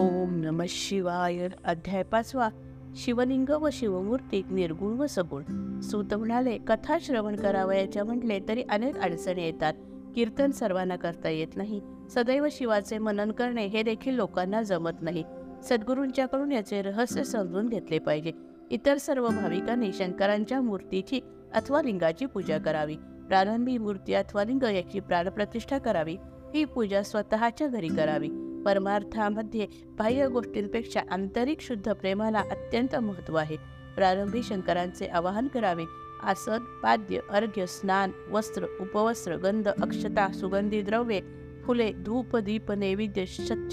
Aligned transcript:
ओम 0.00 0.40
नम 0.44 0.62
शिवाय. 0.68 1.48
अध्याय 1.64 2.02
पाचवा. 2.02 2.48
शिवलिंग 2.96 3.48
व 3.48 3.68
शिवमूर्ती 3.72 4.42
निर्गुण 4.50 4.98
व 4.98 5.06
सगुण. 5.06 5.80
सूत 5.80 6.14
म्हणाले 6.14 6.58
कथा 6.58 6.96
श्रवण 7.00 7.36
करावयाच्या 7.36 8.04
म्हटले 8.04 8.40
तरी 8.48 8.62
अनेक 8.70 8.96
अडचणी 8.98 9.44
येतात. 9.44 9.74
कीर्तन 10.14 10.50
सर्वांना 10.50 10.96
करता 10.96 11.28
येत 11.28 11.56
नाही. 11.56 11.80
सदैव 12.10 12.46
शिवाचे 12.50 12.98
मनन 12.98 13.32
करणे 13.32 13.66
हे 13.66 13.82
देखील 13.82 14.14
लोकांना 14.14 14.62
जमत 14.62 15.02
नाही. 15.02 15.24
सद्गुरूंच्याकडून 15.62 16.52
याचे 16.52 16.82
रहस्य 16.82 17.24
समजून 17.24 17.68
घेतले 17.68 17.98
पाहिजे. 17.98 18.32
इतर 18.70 18.96
सर्व 18.96 19.28
भाविकांनी 19.28 19.92
शंकरांच्या 19.92 20.60
मूर्तीची 20.60 21.20
अथवा 21.54 21.82
लिंगाची 21.82 22.26
पूजा 22.26 22.58
करावी. 22.58 22.96
प्रारंभी 23.28 23.78
मूर्ती 23.78 24.14
अथवा 24.14 24.44
लिंग 24.44 24.62
याची 24.62 25.00
प्राणप्रतिष्ठा 25.00 25.78
करावी. 25.78 26.16
ही 26.54 26.64
पूजा 26.64 27.02
स्वतःच्या 27.02 27.68
घरी 27.68 27.88
करावी. 27.88 28.28
परमार्थामध्ये 28.64 29.66
बाह्य 29.98 30.28
गोष्टींपेक्षा 30.28 31.00
आंतरिक 31.10 31.60
शुद्ध 31.60 31.92
प्रेमाला 31.92 32.40
अत्यंत 32.40 32.96
महत्त्व 32.96 33.36
आहे. 33.36 33.56
प्रारंभी 33.96 34.42
शंकरांचे 34.42 35.06
आवाहन 35.06 35.48
करावे. 35.48 35.84
आसन 36.22 36.58
पाद्य 36.82 37.18
अर्घ्य 37.30 37.66
स्नान 37.66 38.10
वस्त्र 38.32 38.66
उपवस्त्र 38.80 39.36
गंध 39.36 39.68
अक्षता 39.68 40.28
सुगंधी 40.32 40.82
द्रव्ये 40.82 41.20
फुले 41.64 41.92
धूप 41.92 42.36
दीप 42.36 42.72
नैवेद्य 42.72 43.24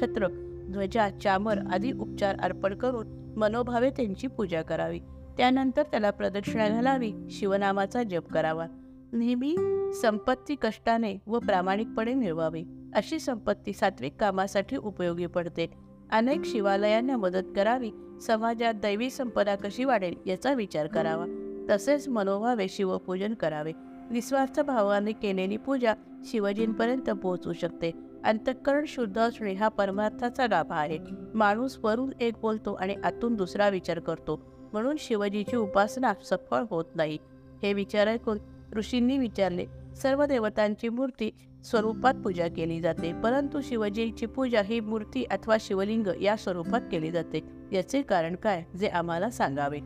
छत्र 0.00 0.26
ध्वजा 0.72 1.08
चामर 1.22 1.58
आदी 1.72 1.92
उपचार 1.92 2.36
अर्पण 2.40 2.74
करून 2.74 3.34
मनोभावे 3.36 3.90
त्यांची 3.90 4.26
पूजा 4.26 4.62
करावी. 4.62 5.00
त्यानंतर 5.36 5.82
त्याला 5.82 6.10
प्रदक्षिणा 6.10 6.68
घालावी. 6.68 7.12
शिवनामाचा 7.30 8.02
जप 8.02 8.30
करावा. 8.32 8.66
नेहमी 9.12 9.56
संपत्ती 10.02 10.54
कष्टाने 10.62 11.16
व 11.26 11.38
प्रामाणिकपणे 11.38 12.14
मिळवावी. 12.14 12.64
अशी 12.94 13.18
संपत्ती 13.18 13.72
सात्विक 13.72 14.14
कामासाठी 14.20 14.76
उपयोगी 14.76 15.26
पडते. 15.26 15.70
अनेक 16.10 16.44
शिवालयांना 16.44 17.16
मदत 17.16 17.44
करावी 17.56 17.90
समाजात 18.26 18.74
दैवी 18.74 19.10
संपदा 19.10 19.56
कशी 19.56 19.84
वाढेल 19.84 20.14
याचा 20.26 20.52
विचार 20.52 20.86
करावा. 20.86 21.24
तसेच 21.70 22.08
मनोभावे 22.08 22.66
शिवपूजन 22.68 23.34
करावे. 23.34 23.72
निस्वार्थ 24.10 24.60
भावाने 24.60 25.12
केलेली 25.12 25.56
पूजा 25.56 25.94
शिवजींपर्यंत 26.24 27.10
पोहोचू 27.10 27.52
शकते. 27.52 27.92
अंतःकरण 28.24 28.84
शुद्ध 28.88 29.18
असणे 29.18 29.52
हा 29.52 29.68
परमार्थाचा 29.68 30.46
लाभ 30.46 30.66
आहे. 30.70 30.98
माणूस 31.34 31.78
वरून 31.82 32.10
एक 32.20 32.34
बोलतो 32.42 32.72
आणि 32.72 32.94
आतून 33.04 33.34
दुसरा 33.34 33.68
विचार 33.68 33.98
करतो. 33.98 34.40
म्हणून 34.72 34.96
शिवजीची 34.98 35.56
उपासना 35.56 36.12
सफळ 36.24 36.64
होत 36.70 36.84
नाही. 36.94 37.18
हे 37.62 37.72
विचार 37.72 38.06
ऐकून 38.06 38.38
ऋषींनी 38.76 39.18
विचारले. 39.18 39.66
सर्व 40.02 40.24
देवतांची 40.24 40.88
मूर्ती 40.88 41.30
स्वरूपात 41.64 42.14
पूजा 42.14 42.48
केली 42.48 42.80
जाते. 42.80 43.12
परंतु 43.12 43.60
शिवजीची 43.62 44.26
पूजा 44.26 44.62
ही 44.62 44.80
मूर्ती 44.80 45.24
अथवा 45.24 45.56
शिवलिंग 45.60 46.06
या 46.22 46.36
स्वरूपात 46.36 46.80
केली 46.92 47.10
जाते. 47.10 47.40
याचे 47.72 48.02
कारण 48.02 48.34
काय 48.34 48.64
जे 48.78 48.88
आम्हाला 48.88 49.30
सांगावे. 49.30 49.78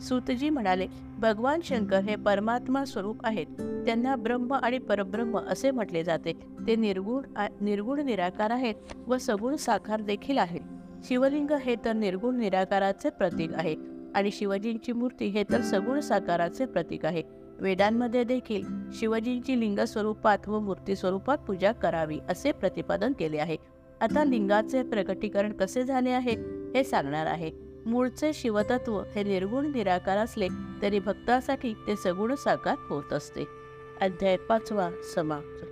सूतजी 0.00 0.50
म्हणाले 0.50 0.86
भगवान 1.18 1.60
शंकर 1.64 1.98
हे 1.98 2.16
परमात्मा 2.16 2.84
स्वरूप 2.84 3.26
आहेत. 3.26 3.46
त्यांना 3.86 4.16
ब्रह्म 4.16 4.52
आणि 4.52 4.78
परब्रह्म 4.78 5.38
असे 5.38 5.70
म्हटले 5.70 6.04
जाते. 6.04 6.32
ते 6.66 6.76
निर्गुण 6.76 7.22
निर्गुण 7.60 8.00
निराकार 8.00 8.50
आहेत 8.50 8.74
व 9.06 9.16
सगुण 9.16 9.56
साकार 9.56 10.00
देखील 10.00 10.38
आहे. 10.38 10.58
शिवलिंग 11.04 11.50
हे 11.50 11.74
तर 11.84 11.92
निर्गुण 11.92 12.36
निराकाराचे 12.36 13.10
प्रतीक 13.10 13.54
आहे 13.54 13.76
आणि 14.14 14.30
शिवजींची 14.32 14.92
मूर्ती 14.92 15.26
हे 15.26 15.44
तर 15.44 15.60
सगुण 15.60 16.00
साकाराचे 16.00 16.66
प्रतीक 16.66 17.04
आहे. 17.04 17.22
वेदांमध्ये 17.60 18.24
देखील 18.24 18.62
शिवजींची 18.94 19.60
लिंग 19.60 19.78
स्वरूपात 19.78 20.48
व 20.48 20.58
मूर्ती 20.58 20.96
स्वरूपात 20.96 21.38
पूजा 21.38 21.72
करावी 21.72 22.18
असे 22.28 22.52
प्रतिपादन 22.52 23.12
केले 23.12 23.38
आहे. 23.38 23.56
आता 24.00 24.24
लिंगाचे 24.24 24.82
प्रकटीकरण 24.82 25.52
कसे 25.52 25.84
झाले 25.84 26.10
आहे 26.10 26.34
हे 26.74 26.84
सांगणार 26.84 27.26
आहे. 27.26 27.50
मूळचे 27.86 28.32
शिवतत्व 28.32 29.02
हे 29.14 29.22
निर्गुण 29.22 29.72
निराकार 29.72 30.18
असले 30.18 30.48
तरी 30.82 30.98
भक्तासाठी 30.98 31.74
ते 31.74 31.96
सगुण 31.96 32.34
साकार 32.34 32.76
होत 32.88 33.12
असते. 33.12 33.44
अध्याय 34.00 34.36
पाचवा 34.36 34.90
समाप्त. 35.14 35.64